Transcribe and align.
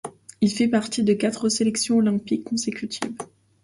Il 0.41 0.49
fit 0.49 0.67
partie 0.67 1.03
de 1.03 1.13
quatre 1.13 1.47
sélections 1.47 1.97
olympiques 1.97 2.45
consécutives. 2.45 3.13